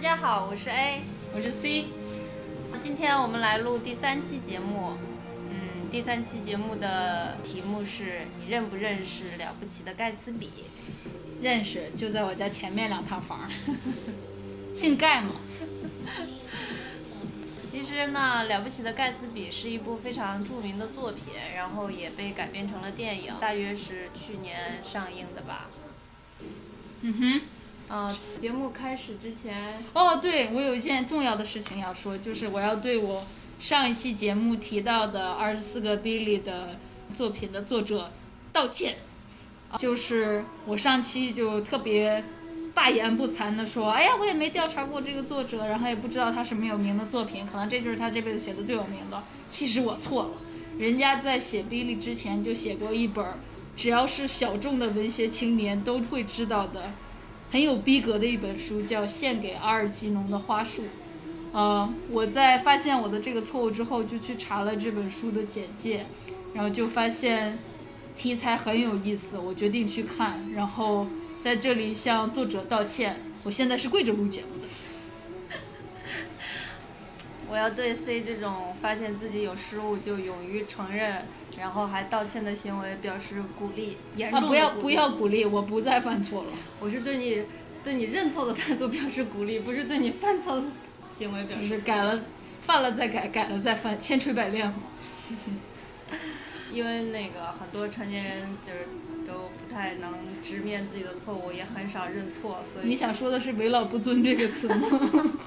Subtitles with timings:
[0.00, 1.02] 家好，我是 A，
[1.34, 1.84] 我是 C。
[2.80, 4.96] 今天我们来录第三期节目。
[5.50, 10.48] 嗯，第三期节目的题目是你认不认识了不起的盖茨比？
[11.42, 13.46] 认识，就在我家前面两套房。
[14.72, 15.32] 姓盖吗？
[17.62, 25.68] 其实呢，了不起的盖茨比是一部非常著名的作品，然后也被改编成了电影，大约是去年上映的吧。
[27.02, 27.40] 嗯哼。
[27.90, 29.82] 呃，节目开始之前。
[29.94, 33.24] 哦，对，我有一件重要的事情要说，就是我要对我
[33.58, 36.76] 上一期节目提到的二十四个 Billy 的
[37.12, 38.12] 作品的作者
[38.52, 38.94] 道歉。
[39.76, 42.22] 就是我上期就特别
[42.74, 49.20] 大言不惭的说，哎呀，我也没调查过这个作者，然后也不知道他什么有名的作品，可能这就是他这辈子写的最有名的。
[49.48, 50.30] 其实我错了，
[50.78, 53.26] 人家在写 Billy 之前就写过一本，
[53.76, 56.92] 只要是小众的文学青年都会知道的。
[57.50, 60.82] 很有逼格的一本书，叫《献给阿尔吉农的花束》。
[61.52, 66.06] 呃，我在发现我的这个错误之后，就去查了这本书的简介，
[66.54, 67.58] 然后就发现
[68.14, 70.52] 题材很有意思，我决定去看。
[70.54, 71.08] 然后
[71.42, 74.68] 在这里向作者道歉，我现在是跪着录节目的。
[77.50, 81.22] 我要对 C 这种发现自己有失误就勇于承认。
[81.58, 86.48] 然后还道歉的行为表示鼓励，严重不要不要鼓励，我不再犯错了。
[86.78, 87.42] 我是对你
[87.84, 90.62] 对你认错的态度表示鼓励，不是对你犯错的
[91.12, 91.66] 行为表示。
[91.66, 92.18] 是改了，
[92.64, 94.74] 犯了再改，改了再犯，千锤百炼嘛。
[96.72, 98.86] 因为那个很多成年人就是
[99.26, 102.88] 都不太能直面自己的错误，也很少认错，所以。
[102.88, 104.88] 你想说的是“为老不尊”这个词吗？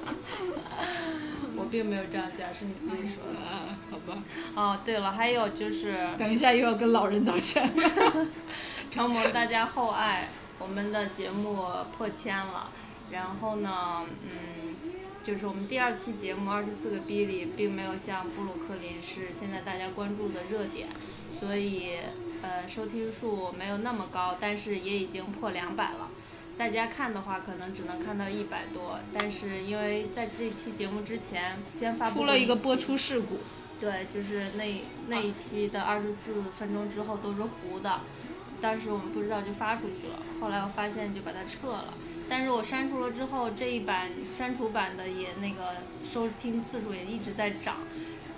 [1.60, 3.38] 我并没有这样讲，是你自己说的。
[3.38, 4.22] 啊，好吧。
[4.54, 6.08] 哦，对了，还有就是。
[6.18, 7.70] 等一下又要跟老人道歉。
[8.90, 11.64] 承蒙大家厚爱，我们的节目
[11.96, 12.70] 破千了。
[13.12, 14.74] 然后呢，嗯，
[15.22, 20.88] 就是我们第二期节目《二十四个 B》里，并没有像布鲁克林是现在大家关注的热点，
[21.38, 21.98] 所以
[22.42, 26.08] 呃收听数没有那么高，但是也已经破两百了。
[26.60, 33.38] 大家看的话，可能只能看到一百多，但是因为在这期节目之前先发布出了一个播出事故，
[33.80, 38.00] 对，就是那那一期的二十四分钟之后都是糊的，
[38.60, 41.94] 当时我们不知道就发出去了，后来我发现就把它撤了，
[42.30, 47.74] 但是我删除了之后这一版删除版的也那个收听次数也一直在涨，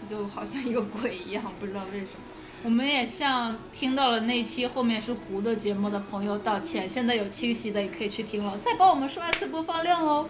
[0.09, 2.21] 就好像一个鬼一样，不知道为什么。
[2.65, 10.29] 我们也向听到了那期后面是糊的节目的朋友道歉，现在有清晰的也可以去听了，再帮我们刷一次播放量哦。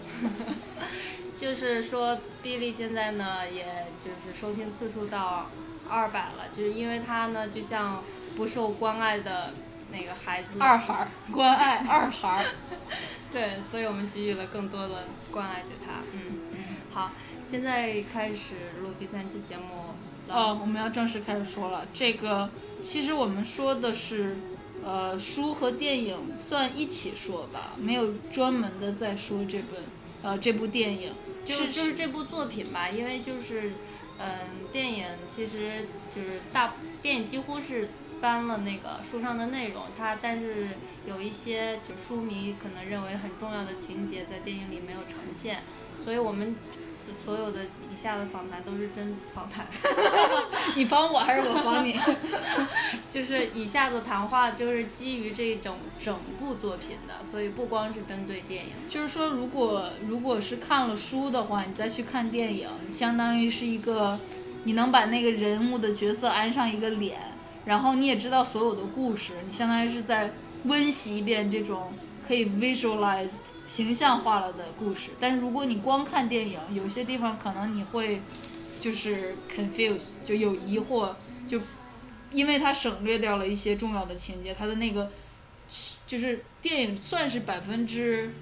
[1.38, 3.64] 就是说，哔哩现在呢，也
[3.98, 5.46] 就是收听次数到
[5.90, 8.02] 二百了，就是因为他呢，就像
[8.36, 9.52] 不受关爱的
[9.90, 10.58] 那个孩子。
[10.58, 12.44] 二孩，关爱二孩。
[13.32, 16.20] 对，所以我们给予了更多的关爱对他，嗯。
[16.52, 16.58] 嗯。
[16.90, 17.10] 好，
[17.46, 19.94] 现在开始录第三期节目。
[20.28, 21.86] 哦，我们要正式开始说了。
[21.94, 22.48] 这个
[22.82, 24.36] 其实我们说的是，
[24.84, 29.82] 呃，书和电影算一起说吧，没有专门的在说这本
[30.22, 31.12] 呃这部电影。
[31.44, 33.72] 就是就是这部作品吧，因为就是
[34.18, 34.38] 嗯，
[34.70, 36.72] 电影其实就是大
[37.02, 37.88] 电影几乎是
[38.22, 40.68] 搬了那个书上的内容，它但是
[41.06, 45.58] 有一些就书迷可能认为很重要的情节在电影里没有呈现，
[46.02, 46.56] 所以我们。
[47.24, 47.60] 所有的
[47.92, 49.66] 以下的访谈都是真访谈，
[50.76, 51.98] 你帮我还是我帮你？
[53.10, 58.70] 就是以下的谈话就是基于这种整部作品的，所以不光是针对电影。
[58.88, 64.18] 就是说，如果如果是看了书的话，你再去看电影，相当于是一个，
[64.64, 67.20] 你能把那个人物的角色安上一个脸，
[67.64, 70.32] 然后你也知道所有的故事，你相当于是在
[70.64, 71.92] 温习一遍这种
[72.26, 73.40] 可以 visualized。
[73.64, 78.20] 形象化了的故事，但是如果你光看电影，有些地方可能你会
[78.80, 81.10] 就是 confuse，就有疑惑，
[81.48, 81.60] 就
[82.32, 85.10] 因为它省略掉了一些重要的情节，它的那个
[86.08, 88.34] 就是电影算是百分之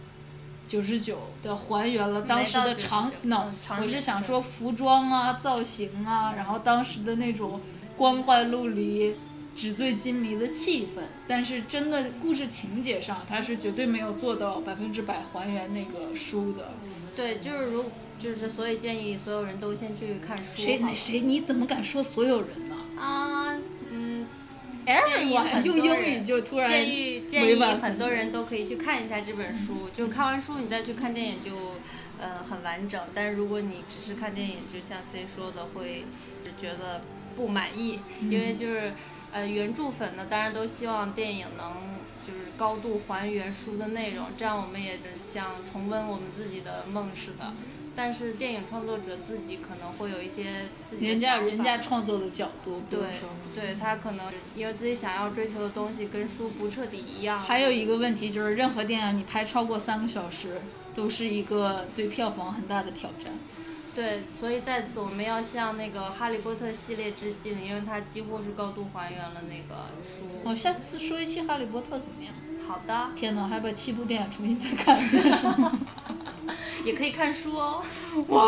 [0.67, 7.61] 九十九的还原了当时的场，那我是想说服装啊、造型啊，然后当时的那种
[8.01, 9.15] 光怪陆离。
[9.55, 16.71] 纸醉金迷的气氛，但是真的故事情节上，它是绝对没有做到百分之百还原那个书的。
[17.15, 17.85] 对，就是如
[18.19, 20.63] 就是所以建议所有人都先去看书。
[20.63, 22.77] 谁谁你怎么敢说所有人呢？
[22.97, 23.59] 啊，
[23.91, 24.27] 嗯。
[24.87, 31.51] 建议用英语就突然建议建议很多人都可以去看一下这本书，就看完书你再去看电影就
[32.19, 32.99] 呃很完整。
[33.13, 36.05] 但是如果你只是看电影，就像 C 说的，会
[36.59, 37.03] 觉得
[37.37, 38.93] 不满意，因为就是。
[39.33, 41.73] 呃，原著粉呢，当然都希望电影能
[42.27, 47.53] 就是高度还原书的内容，这样我们也像重温我们自己的梦似的。
[47.95, 53.01] 但是电影创作者自己可能会有一些自己的人家人家创作的角度，对
[53.55, 57.39] 对他可能因为自己想要追求的东西跟书不彻底一样。
[57.39, 60.61] 还有一个问题就是，任何电影你拍超过三个小时，
[60.97, 63.33] 都是一个对票房很大的挑战。
[64.01, 70.25] 对，所以在此我们要向那个《哈利波特》系列致敬，因为它几乎是高度还原了那个书。
[70.43, 72.33] 哦，下次说一期《哈利波特》怎么样？
[72.67, 73.11] 好的。
[73.15, 75.79] 天呐，还把七部电影重新再看一遍是吗？
[76.83, 77.85] 也可以看书哦。
[78.29, 78.43] 哇！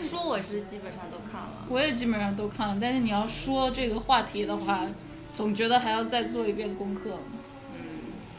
[0.00, 1.64] 书我是基本上都看了。
[1.68, 4.84] 我也基本上都看了，但是你要说这个话题的话，
[5.32, 7.16] 总觉得还要再做一遍功课。
[7.76, 7.80] 嗯，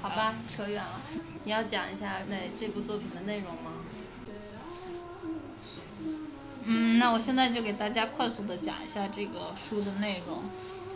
[0.02, 1.02] 好吧，扯远了。
[1.46, 3.69] 你要讲一下那这部作品的内容吗？
[6.72, 10.38] 嗯，那我现在就给大家快速的讲一下这个书的内容，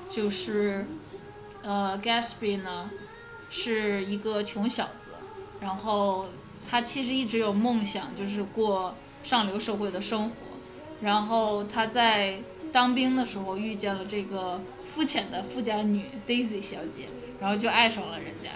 [0.08, 0.86] 就是，
[1.64, 2.92] 呃，Gatsby 呢
[3.50, 5.10] 是一个穷小子，
[5.60, 6.28] 然后
[6.70, 8.94] 他其实一直有梦想，就是过
[9.24, 10.36] 上流社会的生活，
[11.02, 12.38] 然后他在
[12.72, 17.08] 当兵的时候遇见了这个肤浅的富家女 Daisy 小姐，
[17.42, 18.52] 然后就爱上了人家，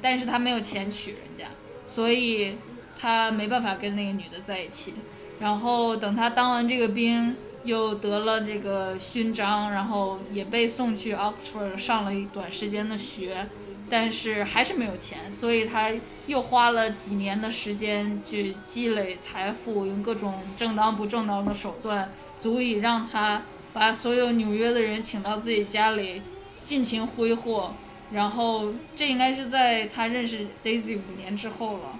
[0.00, 1.48] 但是他没有钱娶人家，
[1.86, 2.56] 所以
[2.96, 4.94] 他没办法跟那个女的在一起。
[5.42, 7.34] 然后等他当完这个兵，
[7.64, 13.48] 又得了这个勋章，然后也被送去 Oxford 上了一短时间的学，
[13.90, 15.90] 但是还是没有钱，所以他
[16.28, 23.42] 又花了几年的时间去积累财富，用各种正当不正当的手段，足以让他
[23.72, 26.22] 把所有纽约的人请到自己家里，
[26.64, 27.74] 尽情挥霍。
[28.12, 31.98] 然后这应该是在他认识 Daisy 五年之后了。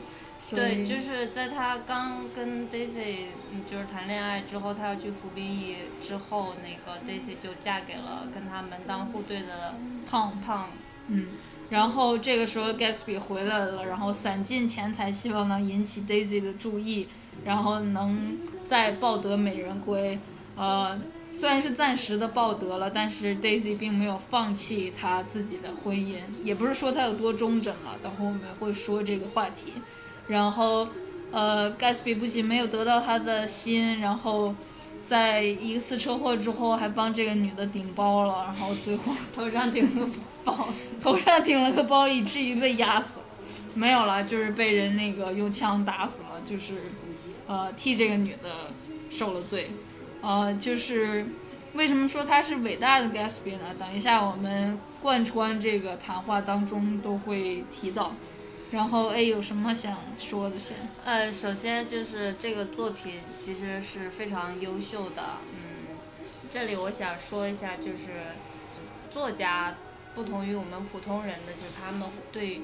[0.51, 3.27] 对，就是在他刚跟 Daisy
[3.67, 9.75] 就是谈恋爱之后，他要去服兵役之后，那个 Daisy 就嫁给了跟他门当户对的
[10.11, 10.65] Tom Tom。
[11.09, 11.29] 嗯，
[11.71, 17.09] 然后这个时候 Gatsby 回来了，然后散尽钱财，希望能引起 Daisy 的注意，
[17.45, 18.37] 然后能
[18.67, 20.19] 再抱得美人归。
[20.57, 21.01] 呃，
[21.33, 29.73] 虽然是暂时的抱得了，但是 Daisy 并没有放弃她自己的婚姻，也不是说她有多忠贞了，等会我们会说这个话题。
[30.29, 30.89] 然后，
[31.31, 34.55] 呃，Gatsby 不仅没有得到他的心，然后，
[35.05, 40.13] 在一次车祸之后还帮这个女的顶包了，然后最后头上顶了个
[40.45, 40.69] 包，
[41.01, 43.25] 头上顶了个包，以至于被压死了。
[43.75, 46.75] 没有了，就是被人那个用枪打死了，就是，
[47.47, 48.71] 呃，替这个女的
[49.11, 49.67] 受了罪。
[50.21, 51.27] 呃，就是
[51.73, 53.75] 为什么说他是伟大的 Gatsby 呢？
[53.79, 58.15] 等一下我们贯穿这个谈话当中都会提到。
[58.73, 60.75] 然后 A 有什么想说的先？
[61.05, 65.23] 呃，首先就是这个作品其实是非常优秀的，
[65.53, 65.95] 嗯，
[66.51, 68.23] 这里我想说一下，就是
[69.13, 69.75] 作家
[70.15, 72.63] 不同于我们普通人的，就他们对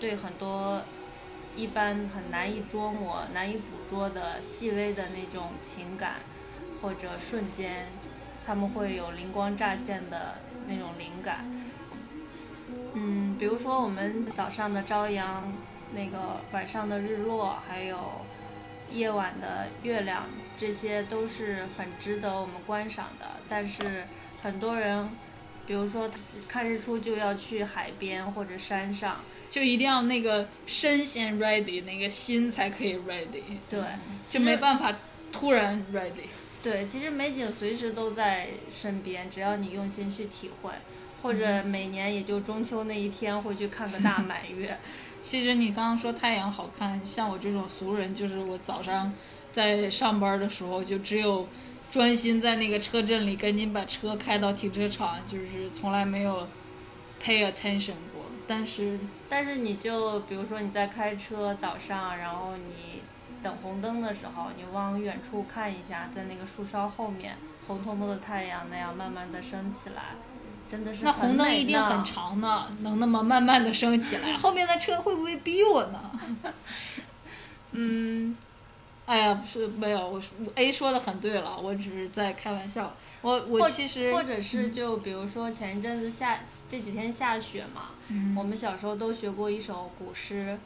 [0.00, 0.82] 对很多
[1.54, 6.14] 一般很难以捉摸、难以捕捉的细微的那种情感
[6.80, 7.86] 或者瞬间，
[8.42, 10.36] 他们会有灵光乍现的
[10.66, 11.44] 那种灵感。
[12.94, 15.52] 嗯，比如说我们早上的朝阳，
[15.94, 17.98] 那个晚上的日落，还有
[18.90, 20.24] 夜晚的月亮，
[20.56, 23.26] 这些都是很值得我们观赏的。
[23.48, 24.04] 但是
[24.42, 25.08] 很多人，
[25.66, 26.10] 比如说
[26.48, 33.42] 看日出就要去海边或者山上，就一定要那个身先 ready，那个心才可以 ready。
[33.68, 33.80] 对，
[34.26, 34.94] 就没办法
[35.32, 36.28] 突然 ready。
[36.62, 40.70] 对，其实美景随时都在身边，只要你用心去体会。
[41.22, 44.78] 或者每年也就中秋那一天会去看个大 满月。
[45.20, 49.12] 其实你刚刚说太阳好看，像我这种俗人，就是我早上
[49.52, 51.46] 在上班的时候，就只有
[51.90, 56.48] 专心在那个车阵里赶紧把车开到停车场，就是从来没有
[57.22, 58.24] pay attention 过。
[58.48, 58.98] 但是
[59.28, 63.02] 但是你就比如说你在开车早上，然后你
[63.42, 67.36] 等红灯的时候，你往远处看一下，在那个树梢后面，
[67.66, 70.14] 红彤彤的太阳那样慢慢的升起来。
[70.70, 76.12] 真的是那红灯一定很长呢，能那么慢慢的升起来， 后面的车会不会逼我呢？
[77.72, 78.36] 嗯，
[79.06, 80.22] 哎呀，不是没有，我
[80.54, 82.94] A 说的很对了，我只是在开玩笑。
[83.22, 87.90] 我我其实或者是就比如说前一阵子下这几天下雪嘛，
[88.36, 90.58] 我们小时候都学过一首古诗，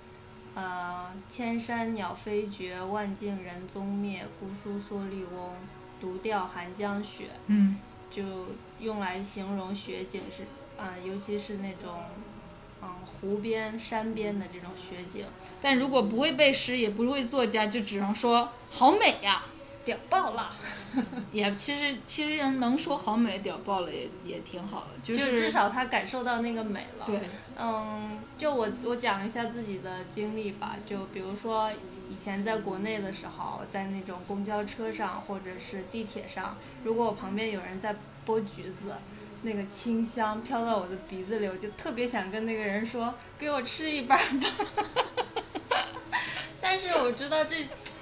[0.54, 5.50] 呃，千山鸟飞绝，万径人踪灭，姑苏蓑笠翁，
[6.00, 7.30] 独钓寒江雪。
[7.46, 7.78] 嗯。
[8.10, 8.22] 就
[8.78, 10.44] 用来形容雪景是，
[10.76, 11.92] 啊，尤其是那种，
[12.82, 15.24] 嗯，湖边、山边的这种雪景。
[15.60, 19.42] 但如果不会背诗，也不会作家，就只能说好美呀。
[19.84, 20.52] 屌爆了。
[21.32, 27.04] 也其实其实能说好美屌爆了也也挺好的，就是至少他感受到那个美了。
[27.06, 27.20] 对。
[27.58, 31.70] 嗯，就我我讲一下自己的经历吧，就比如说
[32.10, 37.94] 以前在国内的时候，在那种公交车上或者是地铁上，如果我旁边有人在
[38.26, 38.94] 剥橘子，
[39.42, 44.48] 那个清香飘到我的鼻子里，我就特别想跟那个人说，给我吃一半吧。
[46.64, 47.54] 但是我知道这。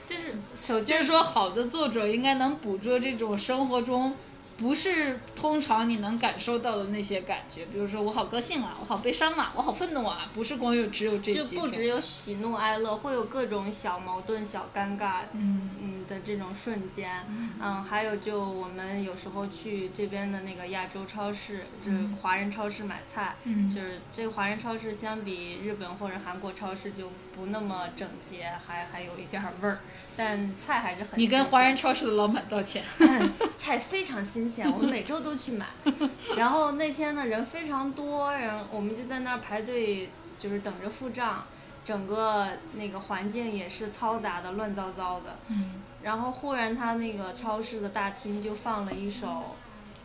[0.04, 4.14] 就是首先就是说，好的作者应该能捕捉这种生活中。
[4.62, 15.68] 不是通常你能感受到的那些感觉，比如说我好高兴啊，我好悲伤啊，我好愤怒啊，不是光有只有这就不只有喜怒哀乐，会有各种小矛盾、小尴尬，嗯。
[15.82, 17.24] 嗯的这种瞬间，
[17.62, 23.70] 嗯，还有就我们有时候去这边的那个亚洲超市，就是华人超市买菜，嗯。
[23.70, 29.78] 就是这个华人超市相比日本或者韩国超市就不那么整洁，还还有一点味儿。
[30.16, 31.18] 但菜还是很。
[31.18, 32.84] 你跟华人超市的老板道歉。
[33.56, 35.66] 菜非常新鲜，我们每周都去买。
[36.36, 41.44] 然后那天呢人非常多，然后我们就在那儿排队，就是等着付账。
[41.84, 45.36] 整个那个环境也是嘈杂的，乱糟糟的。
[45.48, 45.82] 嗯。
[46.02, 49.56] 然后忽然他那个超市的大厅就放了一首。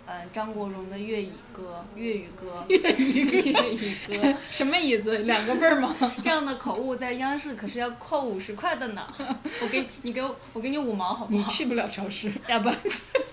[0.09, 5.17] 嗯，张国荣的粤语歌，粤语歌，粤语歌， 什么椅子？
[5.19, 5.93] 两个辈儿吗？
[6.23, 9.05] 这样的口误在央视可是要扣五十块的呢。
[9.61, 11.37] 我给你给我，我给你五毛好不好？
[11.37, 12.69] 你去不了超市，要不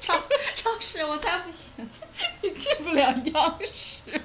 [0.01, 0.21] 超
[0.57, 1.89] 超市我才不行。
[2.43, 4.21] 你去不了央视。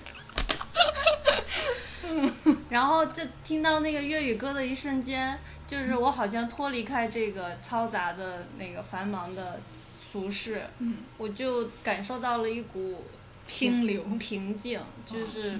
[2.69, 5.37] 然后就听到那个粤语歌的一瞬间，
[5.67, 9.59] 就是我好像脱离开这个嘈杂的那个繁忙的。
[10.11, 10.63] 俗世，
[11.17, 13.03] 我就感受到了一股
[13.45, 15.59] 清流平静，就是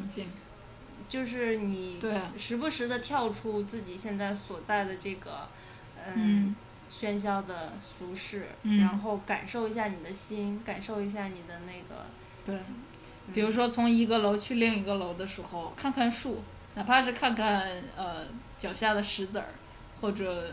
[1.08, 2.00] 就是你
[2.38, 5.48] 时不时的跳出自己现在所在的这个
[6.06, 6.56] 嗯。
[6.92, 12.08] 喧嚣的俗世，然后感受一下你的心，感受一下你的那个
[12.44, 12.60] 对，
[13.32, 16.42] 比如说从一个楼去另一个楼的时候，看看树，
[16.74, 18.26] 哪怕是看看呃
[18.58, 19.46] 脚下的石子儿，
[20.02, 20.52] 或者。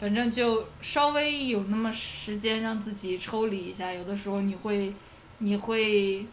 [0.00, 4.92] 反正就稍微有那么时间让自己抽离一下，有的时候你会，
[5.38, 6.26] 你会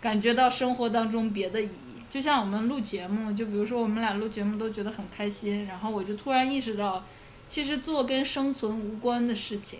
[0.00, 2.02] 感觉到生活当中别的意义。
[2.10, 7.04] 就像我们录节目，就比如说我们俩录节目都觉得很开心，然后我就突然意识到，
[7.46, 9.78] 其实做跟生存无关的事情，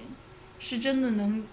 [0.61, 1.45] 是真的能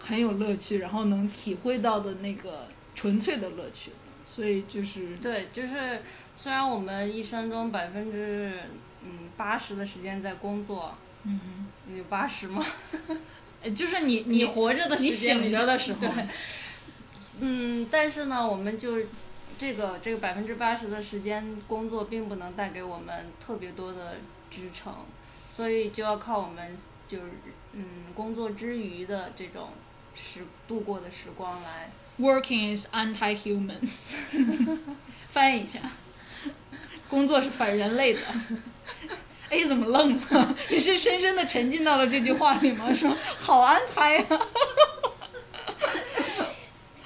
[0.00, 2.66] 很有乐趣，然后能体会到的那个
[2.96, 3.92] 纯粹的乐趣。
[4.26, 5.16] 所以就是。
[5.18, 6.02] 对，就是
[6.34, 8.54] 虽然我们一生中百分之
[9.04, 10.92] 嗯八十的时间在工作。
[11.24, 11.40] 嗯，
[11.96, 12.64] 有八十吗？
[13.74, 16.00] 就是你你活着的时间，你醒着的时候。
[16.00, 16.10] 对。
[17.40, 18.98] 嗯，但是呢，我们就
[19.58, 24.16] 这个这个百分之八十的时间工作，并不能带给我们特别多的
[24.50, 24.94] 支撑，
[25.48, 26.76] 所以就要靠我们
[27.08, 27.24] 就是
[27.72, 29.70] 嗯工作之余的这种
[30.14, 31.90] 时度过的时光来。
[32.20, 33.80] Working is anti-human。
[35.32, 35.80] 翻译一下。
[37.08, 38.20] 工作是反人类的。
[39.50, 40.56] A 怎么愣了？
[40.70, 42.92] 你是深深的沉浸到了这句话里吗？
[42.94, 44.24] 说 好安排呀。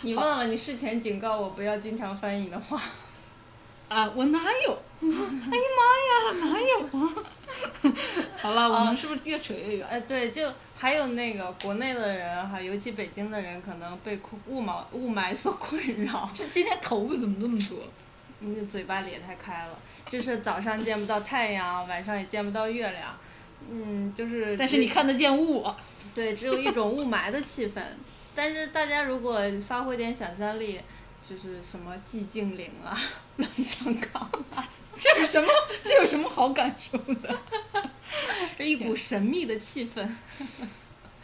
[0.02, 2.80] 你忘了你事前警告我不要经常翻译的话。
[3.88, 4.83] 啊，我哪有？
[5.00, 5.14] 哎呀
[5.78, 6.12] 妈呀，
[6.45, 7.02] 哪有啊？
[8.38, 9.87] 好了，我们是不是越扯越远？
[9.88, 16.30] 哎，对，就还有那个国内的人哈，尤其北京的人，可能被雾霾雾霾所困扰。
[16.35, 17.78] 这今天头发怎么这么多？
[18.40, 19.76] 你嘴巴咧太开了。
[20.09, 23.17] 就是早上见不到太阳，晚上也见不到月亮，
[23.71, 24.57] 嗯，就是。
[24.57, 25.67] 但是你看得见雾。
[26.15, 27.83] 对，只有一种雾霾的气氛。
[28.35, 30.81] 但是大家如果发挥点想象力，
[31.23, 32.99] 就是什么寂静岭啊，
[33.37, 34.23] 冷藏岗
[34.55, 34.69] 啊。
[34.99, 35.49] 这有什么？
[35.85, 37.38] 这有什么好感受的？
[38.59, 40.09] 这一股神秘的气氛。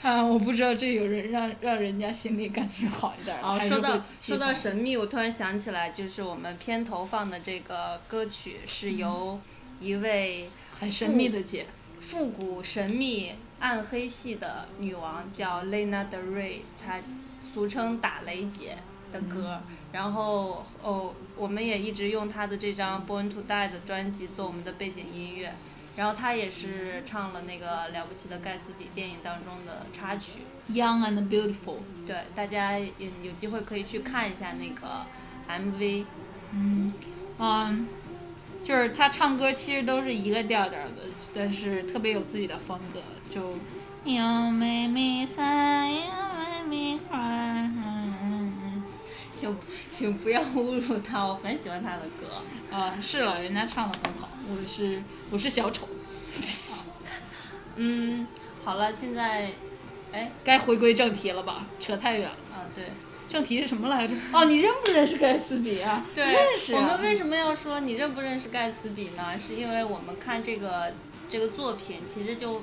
[0.09, 9.41] 啊，我不知道这有人让让人家心里感觉好一点哦，说到说到神秘，我突然想起来，就是我们片头放的这个歌曲是由
[9.81, 10.47] 一位
[10.79, 11.65] 很神秘的姐，
[12.01, 17.01] 复古神秘暗黑系的女王叫 Lena Del Rey，她
[17.41, 18.77] 俗称打雷姐
[19.11, 19.59] 的歌，
[19.91, 25.55] 然后哦，我们也一直用她的这张 Born to Die 的专辑做我们的背景音乐。
[25.97, 30.41] 然后他也是唱了那个了不起的盖茨比电影当中的插曲。
[30.71, 31.77] Young and beautiful。
[32.07, 32.91] 对，大家也
[33.23, 35.07] 有机会可以去看一下那个
[35.49, 36.05] MV。
[36.53, 36.93] 嗯，
[37.39, 37.87] 嗯，
[38.65, 41.03] 就是他唱歌其实都是一个调调的，
[41.35, 43.59] 但是特别有自己的风格，就。
[44.07, 46.03] You make me sad, you
[46.69, 48.04] make me cry。
[49.35, 49.57] 请
[49.91, 52.75] 请不要侮辱他，我很喜欢他的歌。
[52.75, 55.03] 啊，是了，人家唱的很好，我是。
[55.31, 55.89] 我是小丑。
[57.77, 58.27] 嗯，
[58.65, 59.51] 好了，现在
[60.13, 61.67] 哎，该回归正题了吧？
[61.81, 62.37] 扯太远了。
[62.55, 62.85] 啊对。
[63.27, 64.15] 正题是什么来着？
[64.33, 66.07] 哦，你认不认识盖茨比啊？
[66.15, 66.79] 对，认识啊。
[66.81, 69.37] 我们为什么要说你认不认识盖茨比呢？
[69.37, 70.93] 是因为我们看这个
[71.29, 72.63] 这个作品，其实就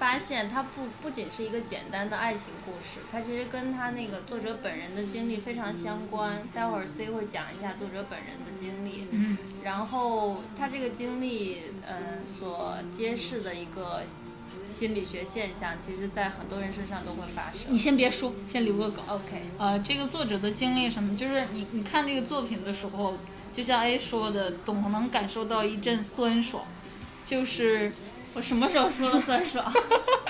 [0.00, 6.42] 发现它不不仅是一个简单的爱情故事，它其实跟他那个作者本人的经历非常相关。
[6.54, 9.06] 待会儿 C 会讲一下作者本人的经历。
[9.10, 9.36] 嗯。
[9.62, 14.02] 然后他这个经历，嗯，所揭示的一个。
[14.66, 17.72] 心理学现象，其实在很多人身上都会发生。
[17.72, 19.04] 你先别说，先留个梗。
[19.08, 19.42] OK。
[19.58, 23.16] 呃，这个作者的经历什么，就是你你看这个作品的时候，
[23.52, 26.64] 就像 A 说的，总能感受到一阵酸爽。
[27.24, 27.92] 就是
[28.34, 29.72] 我什么时候说了酸爽？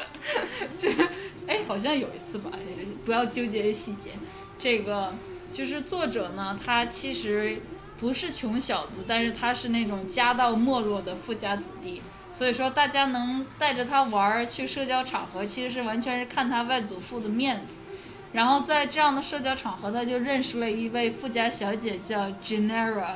[0.76, 0.97] 就是
[1.47, 2.50] 哎，好像有一次吧，
[3.04, 4.12] 不要纠结于细节。
[4.59, 5.12] 这个
[5.52, 7.61] 就是作者呢，他其实
[7.99, 12.00] 不是穷小子，但是他是那种家道没落的富家子弟。
[12.33, 17.75] 所以说，大家能带着他玩儿去社交场合，其实是完全是看他外祖父的面子。
[18.33, 23.14] 然后在这样的社交场合，他就认识了一位富家小姐，叫 Genera。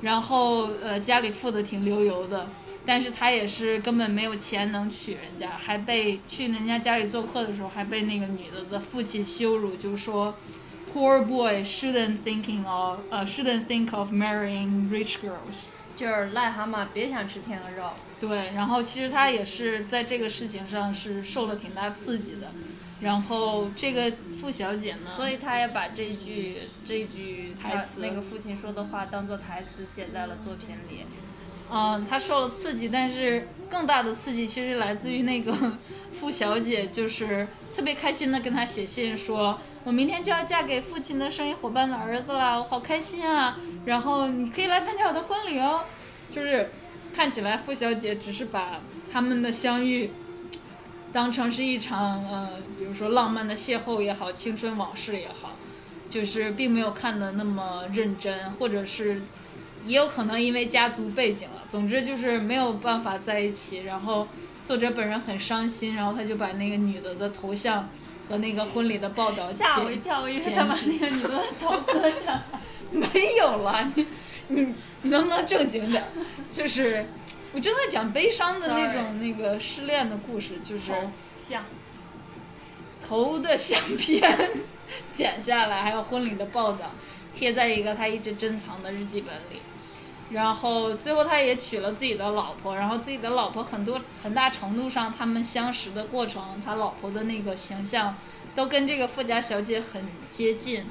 [0.00, 2.46] 然后呃，家里富的挺流油的，
[2.86, 10.34] 但是他也是根本没有钱能娶人家，还被去人家家里做客的时候，还被那个女的的父亲羞辱，就说
[10.92, 15.66] Poor boy shouldn't thinking of 呃 shouldn't think of marrying rich girls。
[15.96, 17.90] 就是癞蛤蟆别想吃天鹅肉。
[18.18, 22.50] 对，然后其实他也是在这个事情上是受了挺大刺激的，
[23.02, 24.10] 然后这个
[24.40, 26.56] 傅小姐呢，所以他也把这句
[26.86, 31.04] 这句台词那个父亲说的话当做台词写在了作品里。
[31.72, 35.54] 嗯，他受了刺激，但是更大的刺激其实来自于那个
[36.12, 37.46] 傅小姐，就是
[37.76, 43.56] 特别开心的跟他写信说，我明天就要嫁给父亲的生意伙伴的儿子了，我好开心啊！
[43.84, 45.82] 然后你可以来参加我的婚礼哦，
[46.30, 46.68] 就是
[47.14, 48.80] 看起来傅小姐只是把
[49.12, 50.10] 他们的相遇
[51.12, 55.56] 当成是一场呃，比如说浪漫的邂逅也好，青春往事也好，
[56.08, 59.22] 就是并没有看的那么认真，或者是
[59.86, 63.82] 也有可能因为家族背景了，总之就是没有办法在一起。
[63.84, 64.28] 然后
[64.64, 67.88] 作者本人很伤心，然后他就把那个女的的头像
[68.28, 72.42] 和那个婚礼的报道吓我一跳，我以为他把那个女的头割下来。
[72.92, 73.06] 没
[73.38, 74.06] 有了，你
[74.48, 76.04] 你你能不能正经点？
[76.50, 77.06] 就是
[77.52, 80.90] 我正在讲悲伤的那种那个失恋的故事，就是
[81.38, 81.64] 像
[83.00, 84.50] 头的相片
[85.14, 86.90] 剪下来，还有婚礼的报道
[87.32, 89.62] 贴在一个他一直珍藏的日记本里，
[90.32, 98.16] 然后最后他也娶了自己的老婆，然后自己的老婆很多很大程度上他们相识的过程，他老婆的那个形象
[98.54, 100.84] 都跟这个富家小姐很接近。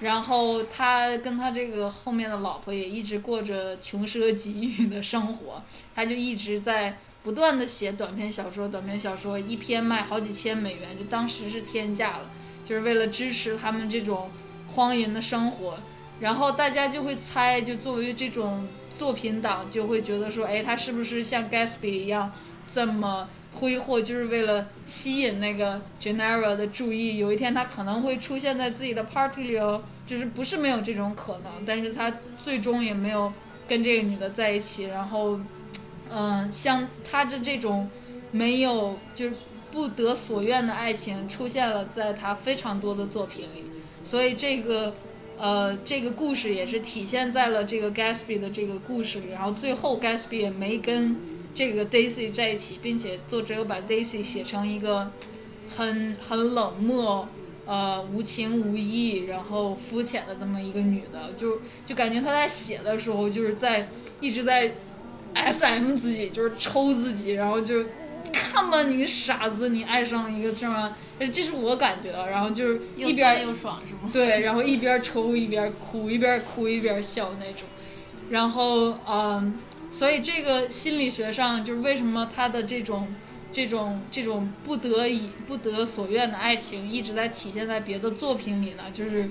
[0.00, 5.60] 然后他跟他这个后面的老婆也一直过着穷奢极欲的生活，
[5.94, 12.30] 他就一直在不断的写短篇小说，短篇小说一篇卖好几千美元，就当时是天价了，
[12.64, 14.30] 就是为了支持他们这种
[14.72, 15.76] 荒淫的生活。
[16.20, 22.32] 然后大家就会猜，就作为这种作品党，就会觉得说，哎，他是不是像 Gatsby 一样
[22.74, 23.28] 这么？
[23.60, 32.12] 挥霍就是为了吸引那个 Genera 的注意，有一天他可能会出现在自己的 party 里哦，就是不是没有这种可能，但是他
[32.44, 33.32] 最终也没有
[33.66, 35.40] 跟这个女的在一起，然后，
[36.10, 37.90] 嗯，像他的这种
[38.30, 39.34] 没有就是
[39.72, 43.64] 不得所愿的爱情出现了在他非常多的作品里，
[44.04, 44.94] 所以这个
[45.38, 51.16] 呃这个故事也是体现在了这个 Gatsby 的这个故事里，然后最后 Gatsby 也没跟。
[51.54, 55.10] 这个 Daisy 在一起，并且作者又把 Daisy 写成一个
[55.68, 57.26] 很很冷漠、
[57.66, 63.88] 呃无情无义、然后肤浅的这么一个女的，就就感觉他在写的时候就是在
[64.20, 64.72] 一直在
[65.34, 67.82] SM 自己，就是抽自己，然后就
[68.32, 70.96] 看吧你个傻子，你爱上了一个这么，
[71.32, 74.10] 这是我感觉的，然后就是一边又爽是吗？
[74.12, 77.62] 对，然后一边抽一边哭，一边哭一边笑那种，
[78.30, 79.58] 然后嗯。
[79.90, 83.08] 所以这个心理学上就是为什么他的这种
[83.50, 88.82] 这种这种不得已不得所愿的爱情一直在体现在别的作品里呢？
[88.92, 89.30] 就是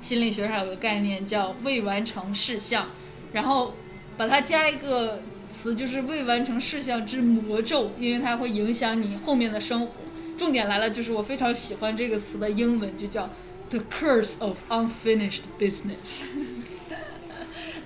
[0.00, 2.86] 心理学上有个概念叫未完成事项，
[3.32, 3.74] 然后
[4.16, 9.92] 把它加一个词就是未完成事项之魔咒，因为它会影响你后面的生活。
[10.36, 13.30] 重点来了，就是我非常喜欢这个词的英文就叫
[13.70, 16.26] the curse of unfinished business。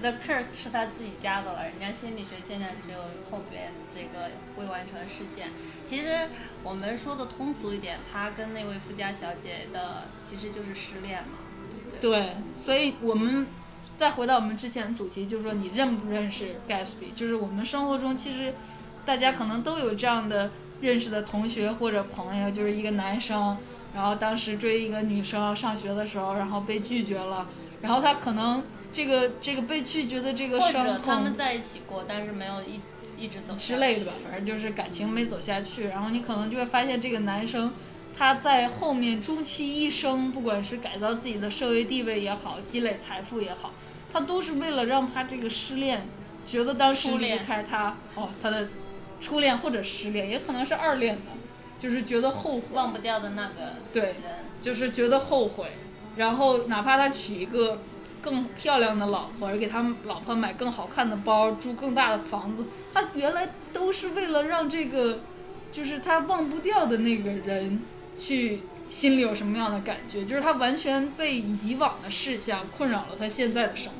[0.00, 5.48] The curse 是他自己加的了，人家心理学现在只有后边这个未完成事件。
[5.84, 6.28] 其实
[6.62, 11.38] 我们说的通俗一点，他跟那位富家小姐的其实就是失恋嘛，
[12.00, 12.20] 对对？
[12.20, 13.44] 对，所以我们
[13.98, 17.12] 再回到我们之前的主题，就是说你认不认识 Gatsby？
[17.16, 18.54] 就是我们生活中其实
[19.04, 23.58] 大家可能都有这样的认识的同学或者朋友，就是一个男生，
[23.92, 27.48] 然后当时追一个女生，上学的时候，然后被拒绝了，
[27.82, 30.92] 然后他可能这个这个被拒绝的这个伤痛。
[30.94, 32.80] 或者他们在一起过，但是没有一
[33.18, 33.52] 一直走。
[33.58, 37.72] 之类的吧，反正就是感情没走下去，然后你可能就会发现这个男生。
[38.16, 43.72] 他在后面终其一生，不管是改造自己的社会地位也好，积累财富也好，
[44.12, 46.06] 他都是为了让他这个失恋，
[46.46, 48.68] 觉得当时离开他，哦，他的
[49.20, 51.22] 初恋或者失恋，也可能是二恋的，
[51.78, 54.16] 就是觉得后悔，忘不掉的那个对，
[54.60, 55.66] 就是觉得后悔，
[56.16, 57.78] 然后哪怕他娶一个
[58.20, 65.20] 更漂亮的老婆，给他老婆买更好看的包，住更大的房子，他原来都是为了让这个，
[65.70, 67.80] 就是他忘不掉的那个人。
[68.18, 70.24] 去心里有什么样的感觉？
[70.24, 73.98] 就是他完全被以往的事项困扰了他现在的生活。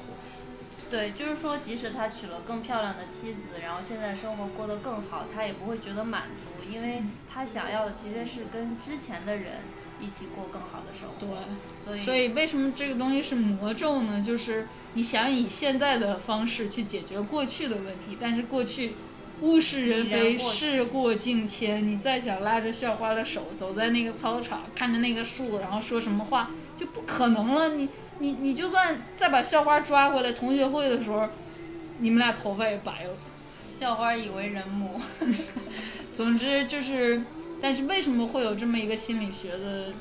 [0.91, 9.53] 对，就是说，即使他娶了更漂亮的妻子，然后现在生活过得更好，他也不会觉得满足，因为他想要的其实是跟之前的人
[10.01, 11.15] 一起过更好的生活。
[11.21, 11.29] 对，
[11.79, 14.23] 所以所以为什么这个东西是魔咒呢？
[14.27, 18.95] 就是你想以现在的方式去解决过去的问题，但是过去。
[19.41, 27.69] 物是人非，事过境迁，你再想拉着校花的手走在那个操场，看着那个树，然后说什么话，就不可能了。
[27.71, 31.29] 你你你就算再把校花抓回来，同学会的时候，
[31.99, 33.15] 你们俩头发也白了。
[33.71, 35.01] 校花已为人母。
[36.15, 37.23] 总之就是，
[37.61, 39.53] 但是为什么会有这么一个心理学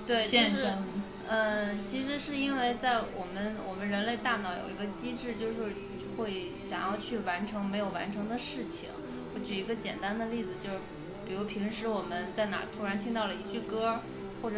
[0.08, 0.88] 的现象呢？
[1.30, 5.74] 嗯，其实是因为在我们我们人类大脑有一个机制，就是
[6.18, 8.90] 会想要去完成没有完成的事情。
[9.40, 10.78] 举一个简单的例子，就是
[11.28, 14.00] 比如平时我们在哪突然听到了一句歌，
[14.42, 14.58] 或者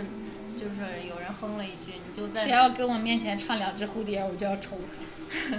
[0.58, 5.58] 就是有人哼了一句，你就在谁要跟我面前唱两只蝴蝶，我就要抽他。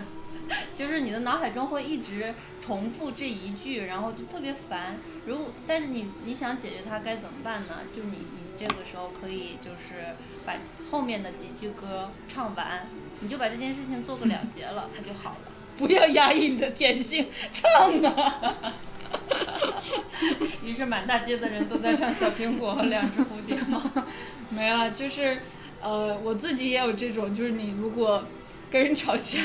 [0.75, 4.97] 就是你的脑海中会一直重复这一句，然后就特别烦。
[5.27, 7.77] 如果但是你你想解决它该怎么办呢？
[7.95, 10.55] 就你你这个时候可以就是把
[10.91, 12.89] 后面的几句歌唱完，
[13.21, 15.53] 你就把这件事情做个了结了，它就好了。
[15.79, 17.71] 不要压抑你的天性，唱
[18.03, 18.75] 啊！
[20.63, 23.83] 于是满大街的人都在唱小苹果和两只蝴蝶吗？
[24.51, 25.41] 没了，就是
[25.81, 28.27] 呃我自己也有这种，就是你如果
[28.71, 29.41] 跟人吵架，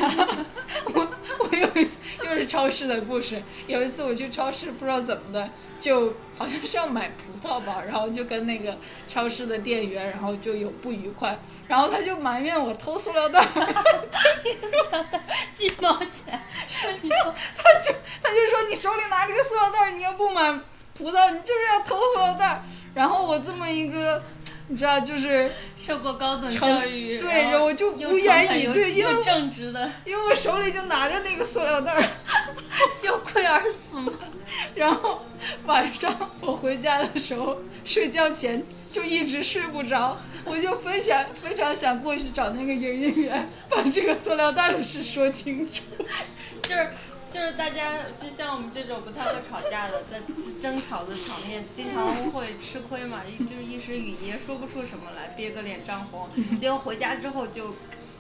[0.94, 1.08] 我
[1.40, 11.38] 我有一次又是超市的故事，有一次我去超市不知道怎么的，就好像是要买葡萄吧，然后就跟那个超市的店员，然后就有不愉快。
[11.68, 15.20] 然后他就埋怨我偷塑料袋，塑料袋
[15.56, 17.16] 几毛钱，说你偷，
[17.58, 20.60] 他就他就说你手里拿着个塑料袋，你又不买
[20.96, 22.62] 葡萄，你就是要偷塑料袋。
[22.94, 24.22] 然后我这么一个，
[24.68, 32.10] 你知道就是受过高等教育，对，我就无言以对，因为正直的，因为我手里就拿着那个塑料袋，
[32.90, 34.12] 羞愧而死嘛？
[34.76, 35.24] 然后
[35.66, 38.64] 晚上我回家的时候，睡觉前。
[38.92, 45.82] 就一直睡不着，我就非常非常想过去找那个营业员，把这个塑料袋的事说清楚。
[46.64, 46.88] 就是
[47.32, 50.22] 就是大家就像我们这种不太会吵架的，在
[50.62, 57.76] 争吵的场面，经常会吃亏嘛，就是一时语噎说不出什么来，憋个脸涨红， 结果回家之后就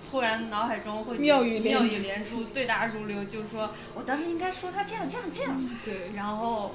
[0.09, 6.73] 突然脑海中会妙语妙语连珠，对答如流，就是说我当时应该说他这样这样这样，对，然后。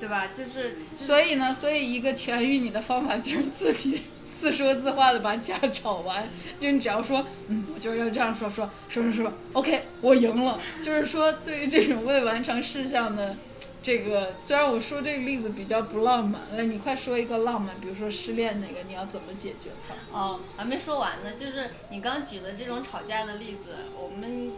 [0.00, 0.26] 对吧？
[0.28, 0.74] 就是。
[0.94, 4.00] 所以呢，所以一个痊愈你的方法就是自己
[4.40, 6.26] 自说自话的把架吵完。
[6.58, 10.58] 就你只要说，嗯，我就要这样说说说说说，OK，我赢了。
[10.82, 13.36] 就是说，对于这种未完成事项的
[13.82, 20.18] 这个，虽然我说这个例子比较不浪漫，来，你快说一个浪漫，比如说失恋那个，你要怎么解决它？
[20.18, 24.52] 哦，还没说完呢，就是你刚举的这种吵架的例子，我们。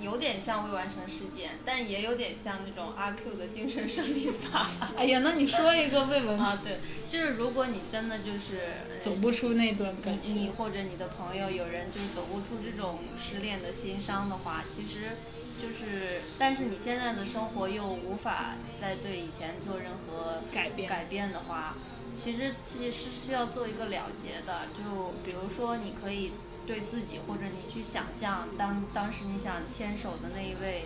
[0.00, 4.66] 有点像未完成事件，但也有点像那种阿 Q 的精神胜利法。
[4.96, 6.46] 哎呀，那你说一个未完成？
[6.46, 8.62] 啊，对，就是如果你真的就是
[9.00, 15.16] 走不出那段感情，你或者你的朋友有人就是走不出这种失恋的心伤的话，其实
[15.60, 21.74] 就是，但是你现在的生活又无法再对以前做任何改变改变的话，
[22.18, 24.68] 其实其实是需要做一个了结的。
[24.76, 26.30] 就比如说，你可以。
[26.68, 30.84] 对自己，或者你去想象，当当时你想牵手的那一位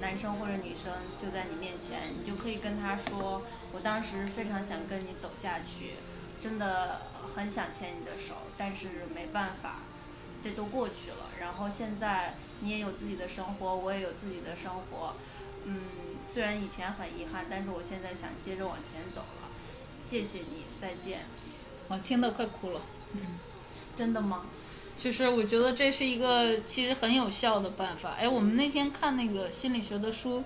[0.00, 5.94] 男生或者女生就在你面前，你就可以跟他说，我当时非常想跟你走下去，
[6.40, 7.00] 真的
[7.34, 9.80] 很想牵你的手，但是没办法，
[10.40, 11.26] 这都过去了。
[11.40, 15.16] 然后现在你也有自己的生活，我也有自己的生活，
[15.64, 15.80] 嗯，
[16.24, 19.48] 虽然以前很遗憾，但是我现在想接着往前走了。
[20.00, 21.26] 谢谢你，再见。
[21.88, 22.80] 我听得快哭了。
[23.14, 23.20] 嗯。
[23.96, 24.46] 真的吗？
[24.98, 28.16] 就是我觉得这是一个其实很有效的办法。
[28.18, 30.42] 哎，我们那天看那个心理学的书，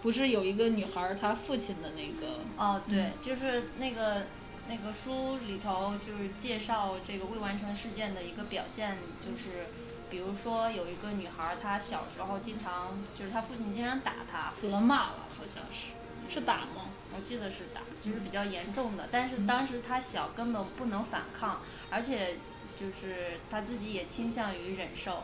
[0.00, 2.38] 不是有一个女孩儿她父亲的那个。
[2.56, 4.26] 哦，对，就是那个
[4.68, 9.66] 那个书里头就是介绍这个未完成事件的一个表现，就是
[10.10, 14.54] 比如说有一个女孩儿，她小时候经常就是她父亲经常打她。
[14.58, 16.88] 责骂了，好像是，是打吗？
[17.14, 22.38] 我记得是打，就是比较严重的，但是当时她小根本不能反抗，而且
[22.78, 25.22] 就是她自己也倾向于忍受。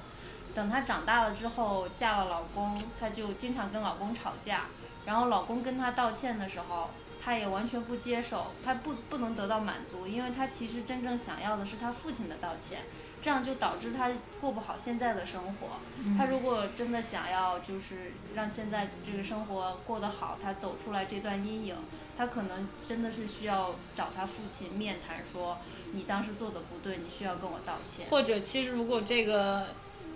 [0.55, 4.63] 等她长大了之后嫁了老公，她就经常跟老公吵架，
[5.05, 6.91] 然后老公跟她道歉的时候，
[7.23, 12.81] 她也完全不接受，她不不能得到满足，因为她其实真正想要的是她父亲的道歉，
[13.23, 15.81] 这样就导致她过不好现在的生活。
[16.17, 21.77] 她如果真的想要就是让现在这个生活过得好，她走出来这段阴影，
[22.19, 25.57] 他可能真的是需要找他父亲面谈说，
[25.93, 28.07] 你当时做的不对，你需要跟我道歉。
[28.11, 29.69] 或者其实如果这个。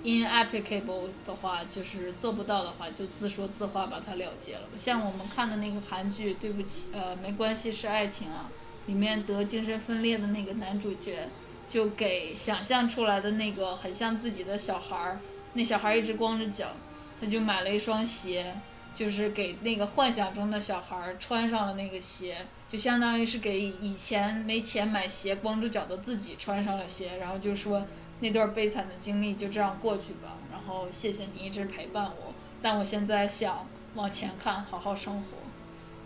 [0.05, 4.63] inapplicable 的话，就是做不到的话，就自说自话把它了结了。
[4.77, 8.51] 像我们看的那个韩剧，对不起，呃，没关系是爱情啊，
[8.87, 11.29] 里面得精神分裂的那个男主角，
[11.69, 15.21] 就给想象出来的那个很像自己的小孩儿，
[15.53, 16.73] 那小孩儿一直光着脚，
[17.21, 18.57] 他就买了一双鞋，
[18.95, 27.87] 就是给那个幻想中的小孩穿上了那个鞋，就相当于是给以前没钱买鞋光着脚的自己穿上了鞋，然后就说。
[28.21, 35.39] 那段悲惨的经历就这样过去吧，然后谢谢你一直陪伴我，但我现在想往前看，好好生活，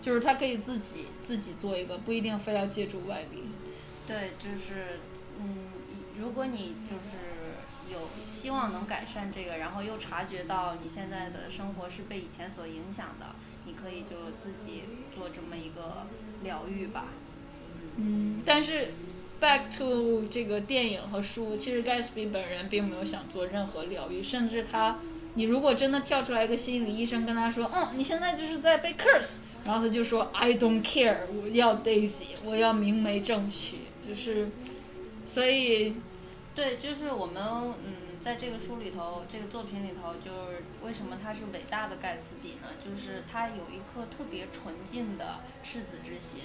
[0.00, 3.44] 就是他可以自己自己做一个，不一定非要借助外力。
[4.06, 4.98] 对，就是
[5.38, 5.68] 嗯，
[6.18, 7.35] 如果你就是
[7.92, 13.26] 有希望能改善这个，然后又察觉到你现在的生活是被以前所影响的，
[13.64, 14.82] 你可以就自己
[15.14, 16.06] 做这么一个
[16.42, 17.06] 疗愈吧。
[17.96, 18.88] 嗯，但是。
[19.38, 24.96] Back to 这个电影和书，其实盖茨比本人并没有想做任何疗愈，甚至他，
[25.34, 33.76] 你如果真的跳出来一个心理医生跟他说，嗯，你现在就是在被 curse，然后他就说 I don't care，我要 Daisy，我要明媒正娶，
[34.08, 34.48] 就是，
[35.26, 35.96] 所以，
[36.56, 37.40] 对，就是我们
[37.84, 42.68] 嗯，在这个书里头，这个作品里头，就是为什么他是伟大的盖茨比呢？
[42.84, 46.40] 就是他有一颗特别纯净的赤子之心，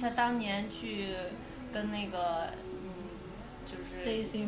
[0.00, 1.14] 他当年去。
[1.72, 2.88] 跟那个嗯，
[3.66, 4.46] 就是 Daisy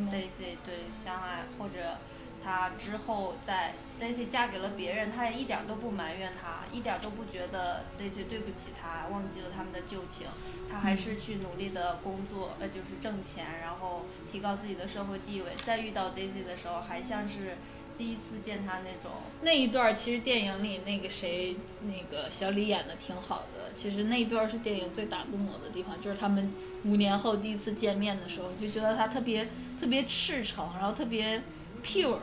[0.64, 1.98] 对相爱，或者
[2.42, 10.26] 他之后在 Daisy 嫁给了别人，他也一点都不埋怨他，一点都不觉得 Daisy 对不起他，忘记了他们的旧情，
[10.70, 17.56] 他还是去努力的工作，呃就是挣钱，然后提高自己的社会地位，再遇到 Daisy 的时候，还像是。
[17.98, 19.10] 第一次见他那种，
[19.42, 23.72] 那一段其实电影里那个谁，那个小李演的挺好的。
[23.74, 26.52] 其实那一段是电影最打动我的地方，就是他们
[26.84, 29.48] 五年后第一次见面的时候，就觉得他特别
[29.80, 31.42] 特别赤诚，然后特别
[31.84, 32.18] pure。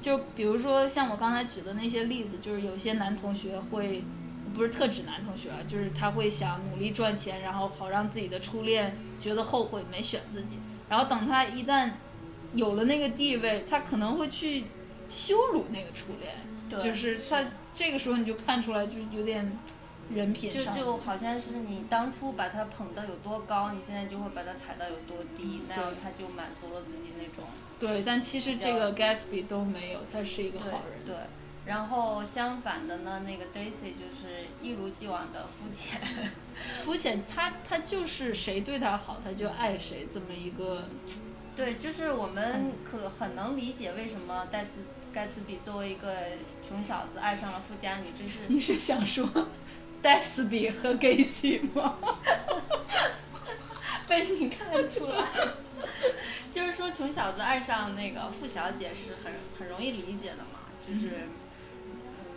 [0.00, 4.02] 就比如说像我刚才举的那些例子，就是有些男同学会，
[4.54, 10.58] 不是特指男同学啊，就是他会想努力赚钱，然后好让自己的初恋觉得后悔没选自己。
[10.88, 11.90] 然后等他一旦
[12.54, 14.64] 有了那个地位，他可能会去。
[15.08, 17.44] 羞辱那个初恋，就是他
[17.74, 19.58] 这个时候你就看出来就有点
[20.14, 20.74] 人品上。
[20.74, 27.44] 就就好像是你当初把他捧得有多高，你现在就会把他踩到有多低，那样他就满足了自己那种。
[27.78, 31.04] 对，但其实这个 Gatsby 都没有，他是一个好人。
[31.06, 31.14] 对，
[31.66, 36.00] 然后相反的呢，那个 Daisy 就是一如既往的肤浅。
[36.84, 40.84] 肤浅，他他就是谁对他好他就爱谁这么一个。
[41.56, 44.80] 对，就是我们可很能理解为什么戴斯
[45.12, 46.14] 盖茨比作为一个
[46.66, 49.28] 穷小子爱上了富家女，这是你是想说
[50.02, 51.96] 戴斯比和 Gacy 吗？
[54.08, 55.24] 被你看出来，
[56.50, 61.28] 就是说穷小子爱上那个富小姐是很很容易理解的嘛，就是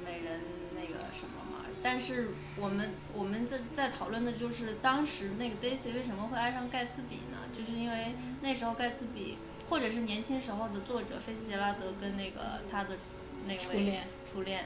[0.06, 0.42] 美人
[0.76, 1.66] 那个什么嘛。
[1.82, 7.38] 但是我们我们在在讨论的就是当时那个 Daisy 为什么会爱上盖茨比呢？
[7.54, 9.38] 就是因为那时候盖茨比，
[9.70, 12.98] 或者是年轻时候的作者菲茨杰拉德跟那个他的
[13.48, 13.60] 那位
[14.32, 14.66] 初恋，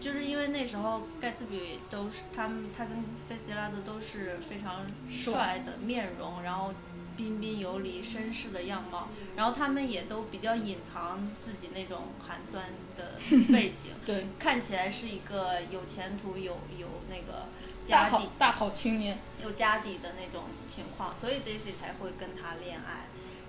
[0.00, 2.96] 就是因为那时候盖茨比都是他们他跟
[3.28, 6.72] 菲斯杰拉德都是非常帅的面容，然后。
[7.18, 12.64] 彬彬有礼、绅士的样貌，然后他们也都比较隐藏自己那种寒酸
[12.96, 13.14] 的
[13.52, 17.48] 背景，对，看起来是一个有前途、有有那个
[17.84, 23.08] 家底、大好青年、有家底的那种情况，所以 Daisy 才会跟他恋爱。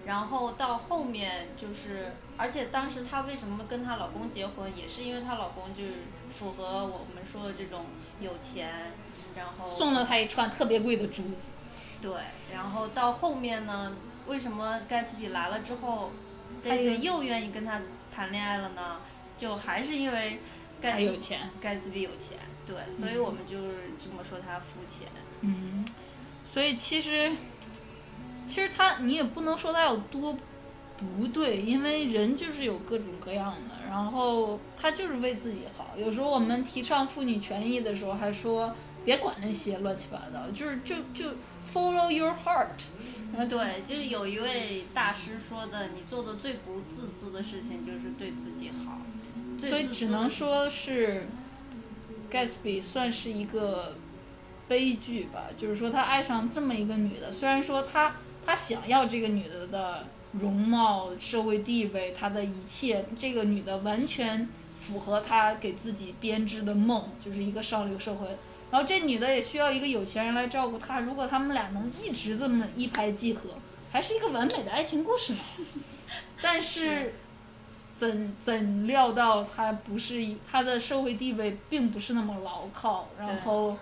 [0.09, 5.93] 然后到后面就是，而且当时她为什么跟她老公结婚，也是因为她老公就是
[6.33, 7.85] 符合我们说的这种
[8.19, 8.91] 有钱，
[9.35, 11.51] 然后送了她一串特别贵的珠子。
[12.01, 12.11] 对，
[12.51, 13.95] 然后到后面呢，
[14.25, 16.11] 为什么盖茨比来了之后
[16.63, 17.79] ，Daisy 又愿意跟他
[18.11, 18.97] 谈恋爱了呢？
[19.37, 20.39] 就还是因为
[20.81, 21.49] 盖茨比有钱。
[21.61, 25.07] 盖茨比有钱，对，所以我们就是这么说他肤浅。
[25.41, 25.85] 嗯，
[26.43, 27.31] 所以其实，
[28.49, 30.35] 其实他你也不能说他有多
[30.97, 35.95] 不对，因为人就是有各种各样的，然后他就是为自己好。
[35.95, 41.29] 有时候我们提倡妇女权益的时候，还说别管那些乱七八糟，就是就就
[41.71, 42.83] follow your heart。
[43.37, 48.97] 嗯，对，就是有一位大师说的，你做的最不自私的事情就是对自己好。
[49.57, 51.23] 所以只能说是
[52.29, 53.95] ，Gatsby 算是一个
[54.67, 64.47] 悲剧吧，就是说他爱上这么一个女的，虽然说他他想要这个女的的容貌、社会地位，他的一切，这个女的完全
[64.79, 68.27] 符合他给自己编织的梦，就是一个上流社会。
[68.71, 73.49] 然后这女的也需要一个有钱人来照顾她，如果他们俩能一直这么一拍即合，
[73.91, 75.39] 还是一个完美的爱情故事呢。
[76.41, 77.13] 但是。
[77.99, 83.77] 怎怎料到他不是一他的社会地位并不是那么牢靠，然后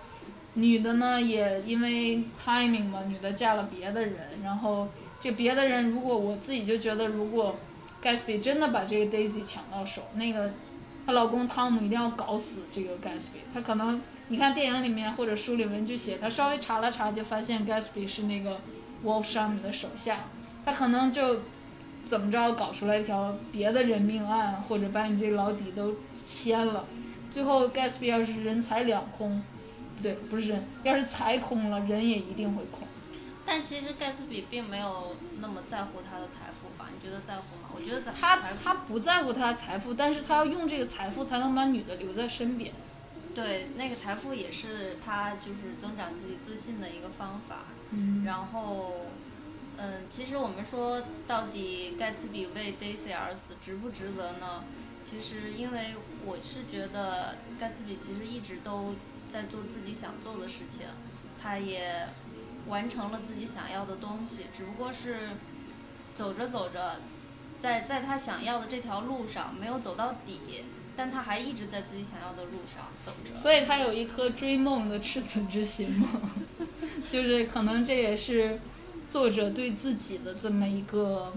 [0.58, 4.88] 女的呢也因为 timing 嘛，女的嫁了别的人，然后
[5.20, 7.56] 这别的人如果我自己就觉得如果
[8.02, 10.52] Gatsby 真的把这个 Daisy 抢到手，那个
[11.06, 18.60] 她老公汤姆一定要搞死这个 Gatsby，他可能你看电影里面或者书里面就写他稍微查了查就发现 Gatsby 是那个
[19.04, 20.24] Wolf 上面的手下，
[20.64, 21.40] 他可能就。
[22.04, 26.86] 怎么着搞出来一条别的人命案，或者把你这老底都掀了，
[27.30, 29.42] 最后 Gatsby 要是人财两空，
[29.98, 32.86] 不对，不是人，要是财空了，人也一定会空。
[33.44, 36.88] 但其实盖茨比并没有那么在乎他的财富吧？
[36.94, 37.70] 你觉得在乎吗？
[37.74, 42.72] 我觉得他他不在乎他的财富，但是他要用这个财富才能把女的留在身边。
[43.34, 47.60] 对，那个财富也是他就是增长自己自信的一个方法。
[47.90, 48.24] 嗯。
[48.24, 48.92] 然后。
[49.80, 54.64] 嗯，其实我们说到底盖茨比为 Daisy 而死值不值得呢？
[55.04, 55.94] 其实因为
[56.26, 58.96] 我是觉得盖茨比其实一直都
[59.28, 60.86] 在做自己想做的事情，
[61.40, 62.08] 他也
[62.68, 65.30] 完成了自己想要的东西，只不过是
[66.14, 66.96] 走着走着，
[67.58, 70.64] 在在他想要的这条路上没有走到底，
[70.96, 73.36] 但他还一直在自己想要的路上走着。
[73.36, 76.08] 所以他有一颗追梦的赤子之心嘛，
[77.06, 78.58] 就是可能这也是。
[79.10, 81.32] 作者对自己的这么一个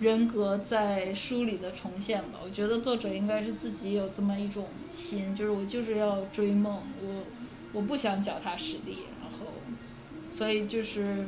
[0.00, 7.22] 人格在书里的重现吧，我觉得作者应该是自己有这么一种心，就是我就是要追梦，我
[7.72, 9.46] 我不想脚踏实地，然后
[10.30, 11.26] 所以就是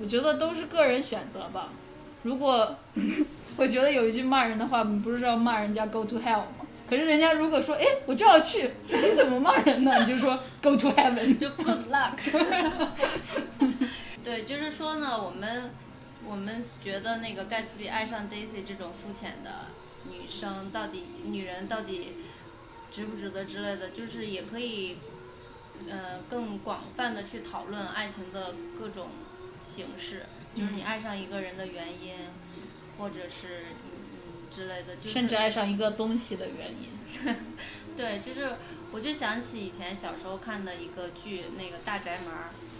[0.00, 1.68] 我觉得都是个人选择吧。
[2.22, 2.74] 如果
[3.58, 6.66] 我觉得有一句骂人的话，你不是要骂人家 go to hell 吗？
[6.88, 9.92] 可是人家如果说，哎，我就要去， 你怎么骂人呢？
[10.00, 12.16] 你就说 go to heaven，就 good luck。
[14.24, 15.70] 对，就是说呢，我们
[16.28, 19.66] 我们觉得那个盖茨比爱上 Daisy 这种肤浅的
[20.10, 22.12] 女生，到底女人到底
[22.92, 24.96] 值不值得之类的，就是也可以，
[25.90, 29.08] 呃，更广泛的去讨论爱情的各种
[29.60, 30.22] 形式，
[30.54, 32.14] 就是你爱上一个人的原因，
[32.98, 36.90] 或者是嗯之类的，甚至爱上一个东西的原因。
[37.96, 38.48] 对，就是
[38.94, 42.32] 我就想起以前小时候看的一个剧，那个大宅门。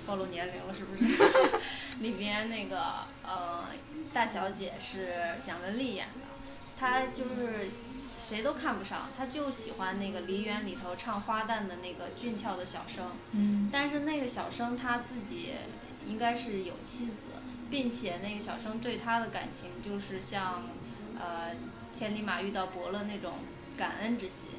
[0.07, 1.03] 暴露年龄了是不是？
[2.01, 2.79] 里边那个
[3.27, 3.65] 呃
[4.13, 5.09] 大小姐是
[5.43, 6.27] 蒋雯丽演的，
[6.79, 7.71] 她就是
[8.19, 13.07] 谁都看不上，她就喜欢那个梨园里头唱花旦的那个俊俏的小生。
[13.33, 13.71] 嗯。
[13.73, 15.53] 但是那个小生他自己
[16.07, 17.15] 应该是有妻子，
[17.71, 20.65] 并且那个小生对她的感情就是像
[21.19, 21.53] 呃
[21.95, 23.33] 千里马遇到伯乐那种
[23.79, 24.51] 感恩之心，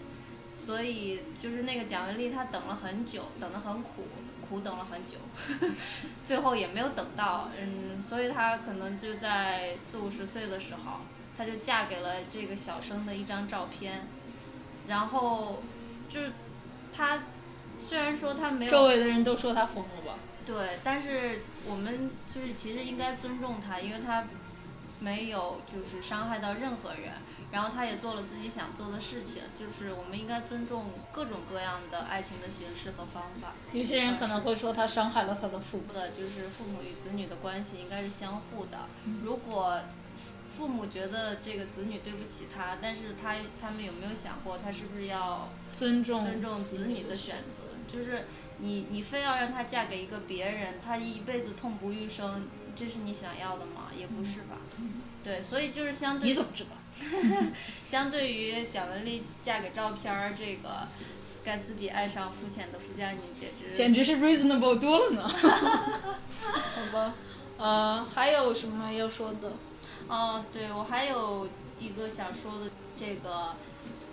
[0.65, 4.08] 所以就是那个蒋雯丽她等了很久，等得很苦。
[4.47, 5.17] 苦等了很久，
[6.23, 10.99] 最后也没有等到，嗯，所以她可能就在四五十岁的时候，
[11.36, 14.01] 她就嫁给了这个小生的一张照片，
[14.88, 15.63] 然后
[16.08, 16.32] 就是
[16.95, 17.23] 她
[17.80, 20.13] 虽然说她没有，周围的人都说她疯了吧？
[20.45, 24.23] 对，但是我们就是其实应该尊重她，因为她
[24.99, 27.12] 没有就是伤害到任何人。
[27.55, 33.53] 然后他也做了自己想做的事情，就是我们应该尊重各种各样的爱情的形式和方法。
[33.71, 35.83] 有些人可能会说他伤害了他的父母。
[35.93, 38.79] 的就是父母与子女的关系应该是相互的。
[39.23, 39.79] 如果
[40.58, 47.63] 父母觉得这个子女对不起他，但是他他们有没有想过他是不是要尊重尊重子女的选择？
[47.87, 48.25] 就是
[48.58, 53.91] 你你非要让他嫁给一个别人，他一辈子痛不欲生，这是你想要的吗？
[53.97, 54.58] 也不是吧。
[55.23, 56.29] 对，所以就是相对。
[56.29, 56.71] 你怎么知道？
[57.85, 60.87] 相对于蒋雯丽嫁给照片儿，这个
[61.43, 65.27] 盖茨比爱上肤浅的富家女，简直简直是 reasonable 多了呢。
[65.29, 67.13] 好吧，
[67.58, 69.52] 呃，还有什么要说的？
[70.08, 71.48] 哦，对，我还有
[71.79, 73.56] 一个想说的，这个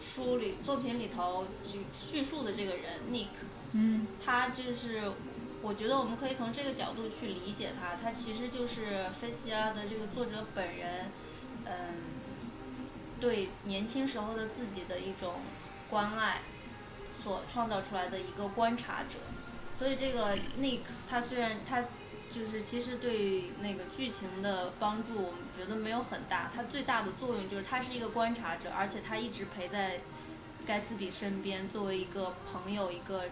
[0.01, 3.28] 书里作品里头就叙述的这个人 Nick，
[3.74, 5.01] 嗯他就是
[5.62, 11.07] 我觉得我们可以从这个角度去理解他，他其实就是菲斯杰拉的这个作者本人，
[11.64, 11.72] 嗯，
[13.23, 15.35] 对年轻时候的自己的一种
[15.89, 16.41] 关爱
[17.05, 19.20] 所创造出来的一个观察者，
[19.79, 21.85] 所以这个 Nick 他虽然他
[22.35, 30.01] 就是其实对那个剧情的帮助，我们觉得没有很大，他最大的作用就是他是一个观察者，而且他一直陪在
[30.66, 33.27] 盖茨比身边，作为一个朋友一个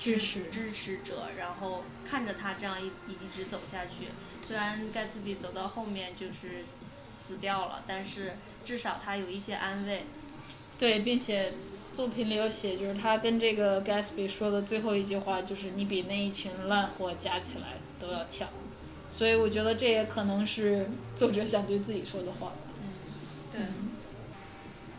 [0.00, 4.08] 支持支持者，然后看着他这样一一直走下去，
[4.44, 8.32] 虽然盖茨比走到后面就是死掉了，但是
[8.64, 10.02] 至少他有一些安慰。
[10.78, 11.52] 对，并且
[11.92, 18.48] 作品里有写，就是他跟这个 Gatsby 说的最后一句话就是你比那一群烂货加起来都要强，
[19.10, 22.52] 所以我觉得这也可能是作者想对自己说的话。
[22.80, 22.88] 嗯，
[23.52, 23.60] 对。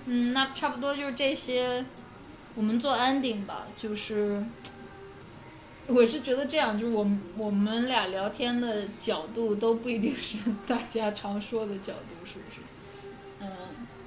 [0.06, 1.86] 嗯，那差不多就是这些，
[2.56, 4.44] 我们做 ending 吧，就是，
[5.88, 10.38] 我是觉得这样，就是我们我们俩聊天的角度都不一定是
[10.68, 12.60] 大家常说的角度，是不是？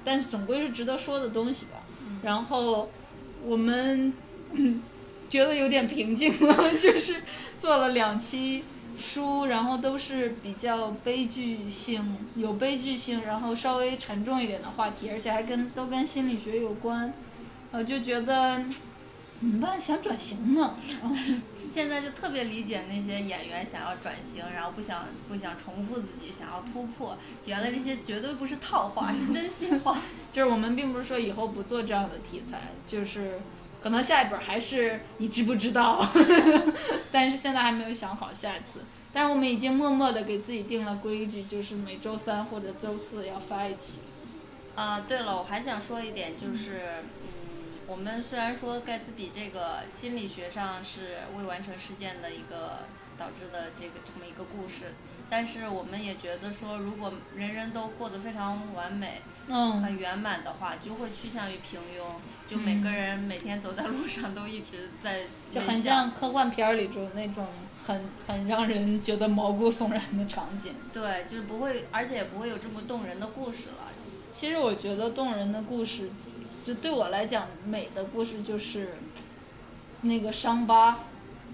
[0.03, 1.83] 嗯，但是总归是值得说的东西吧。
[2.21, 2.89] 然后
[3.45, 4.13] 我们
[5.29, 7.15] 觉得有点平静了，就是
[7.57, 8.63] 做了两期
[8.97, 17.13] 书，然后都是比较悲剧性，有悲剧性，然后稍微沉重一点的话题，而且还跟都跟心理学有关，
[17.71, 18.63] 呃就觉得
[19.39, 19.79] 怎么办？
[19.79, 20.75] 想转型呢。
[21.53, 29.99] 现在就特别理解那些演员想要转型，然后不想不想重复自己，想要突破，原来这些绝对不是套话，是真心话。
[30.31, 33.39] 就是我们并不是说以后不做这样的题材，就是
[33.81, 36.07] 可能下一本还是你知不知道，
[37.11, 38.79] 但是现在还没有想好下一次。
[39.11, 43.99] 但是我们已经默默的给自己定了规矩，就是每周三或者周四要发一期。
[44.75, 46.81] 啊，对了，我还想说一点，就是
[47.21, 47.22] 嗯，
[47.87, 52.79] 我们虽然说盖茨比这个心理学上是未完成事件的一个
[53.17, 54.93] 导致的这个这么一个故事，
[55.29, 62.03] 但是我们也觉得说，如果人人都过得非常完美，嗯很圆满的话，就会趋向于平庸，
[62.49, 65.21] 就每个人每天走在路上都一直在
[65.51, 67.45] 就很像科幻片儿里头那种
[67.85, 70.73] 很很让人觉得毛骨悚然的场景。
[70.91, 73.89] 对，就是不会，而且也不会有这么动人的故事了。
[74.31, 76.09] 其实我觉得动人的故事，
[76.65, 78.93] 就对我来讲，美的故事就是
[80.01, 80.97] 那个伤疤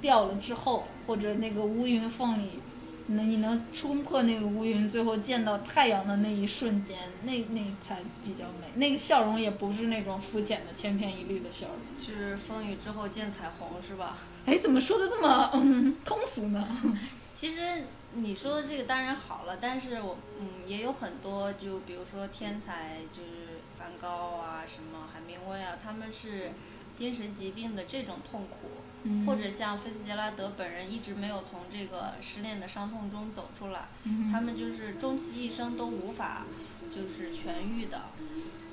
[0.02, 2.60] 掉了之后，或者那个乌云缝里，
[3.08, 8.68] 那你能冲破那个乌云，最后见到太阳的那一瞬间，那那才比较美。
[8.76, 11.76] 那个笑容也不是那种肤浅的千篇一律的笑容。
[12.00, 14.18] 是风雨之后见彩虹是吧？
[14.46, 16.68] 哎，怎么说的这么嗯通俗呢？
[17.36, 17.84] 其实
[18.14, 24.08] 你说的这个当然好了，但是我嗯也有很多，就比如说天才，就是梵高
[24.38, 26.52] 啊，什么海明威啊，他们是
[26.98, 28.70] 精神疾病的这种痛苦，
[29.04, 36.46] 嗯或者像菲茨杰拉德本人一直没有从这个失恋的伤痛中走出来，嗯他们就是终其一生都无法
[36.94, 38.02] 就是痊愈的，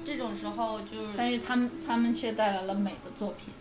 [0.04, 1.14] 这种时候就是。
[1.16, 3.52] 但是他们他们却带来了美的作品。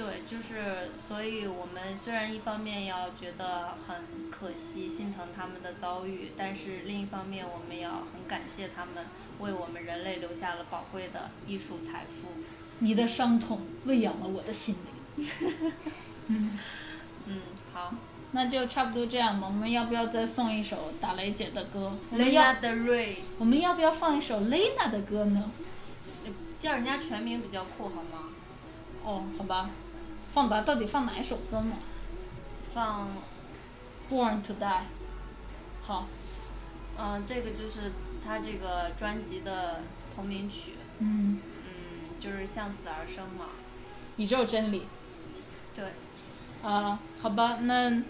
[0.00, 9.04] 对，就是，所以我们虽然一方面要觉得很可惜、心疼他们的遭遇，但是另一方面我们要很感谢他们
[9.40, 12.28] 为我们人类留下了宝贵的艺术财富。
[12.78, 15.28] 你的伤痛喂养了我的心灵。
[16.28, 16.58] 嗯，
[17.26, 17.40] 嗯，
[17.74, 17.92] 好。
[18.32, 19.48] 那就差不多这样吧。
[19.48, 21.92] 我们要不要再送一首打雷姐的歌？
[22.10, 25.50] 我们要 Lana Del Rey 我们要不要放一首 Lena 的歌呢？
[26.58, 28.30] 叫人家全名比较酷好吗？
[29.02, 29.70] 哦，好吧，
[30.32, 31.76] 放吧，到底放哪一首歌呢
[32.72, 33.08] 放
[34.10, 34.80] ，？Born to Die。
[35.82, 36.06] 好。
[36.98, 37.90] 嗯、这个就是
[38.24, 39.80] 他这个专辑的
[40.14, 40.74] 同名曲。
[40.98, 41.40] 嗯。
[41.40, 43.46] 嗯，就是向死而生嘛。
[44.16, 44.86] 宇宙真理。
[45.74, 45.86] 对。
[46.62, 48.02] 啊，好吧，那，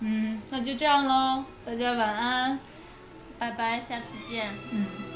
[0.00, 2.58] 嗯，那就这样喽，大家晚安。
[3.38, 4.52] 拜拜，下次见。
[4.72, 5.07] 嗯。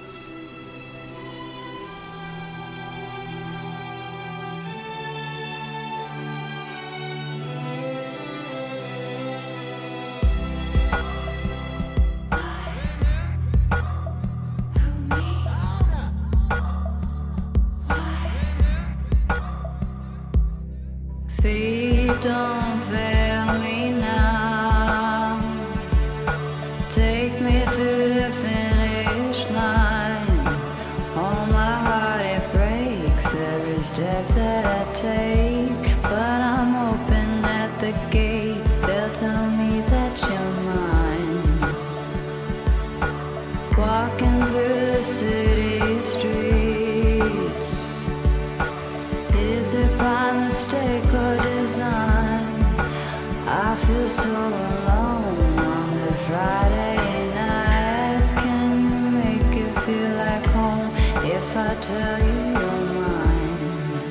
[61.83, 62.55] tell you.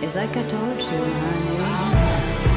[0.04, 1.58] It's like I told you, honey.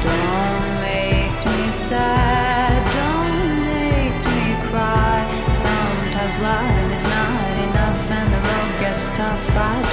[0.05, 3.37] Don't make me sad, don't
[3.71, 5.21] make me cry.
[5.53, 9.55] Sometimes life is not enough and the road gets tough.
[9.55, 9.84] I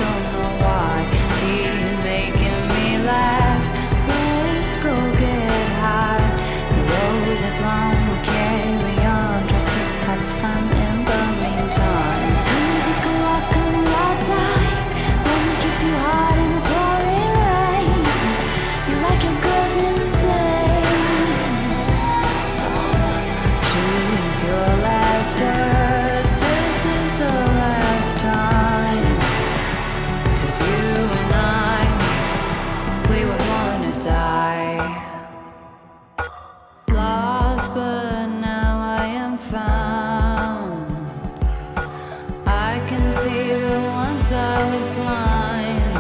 [43.25, 45.97] but once I was blind,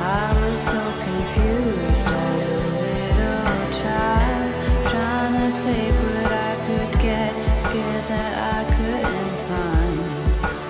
[0.00, 4.52] I was so confused as a little child,
[4.86, 9.98] trying to take what I could get, scared that I couldn't find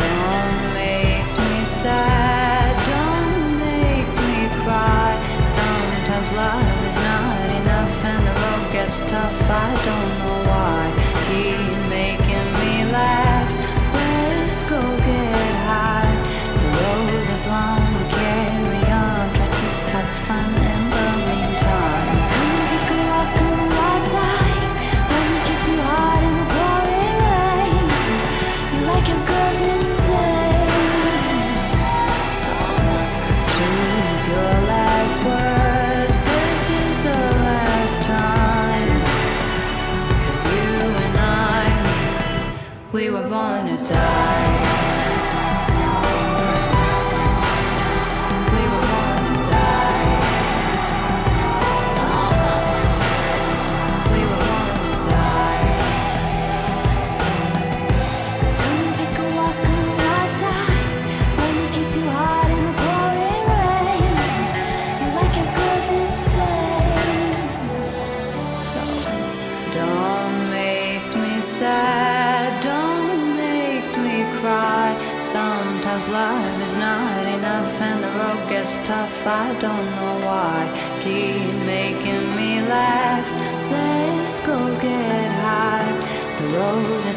[0.00, 5.10] Don't make me sad, don't make me cry.
[5.46, 9.50] Sometimes love is not enough and the road gets tough.
[9.50, 10.29] I don't know.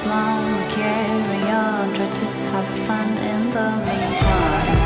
[0.03, 4.82] smile, carry on, try to have fun in the meantime.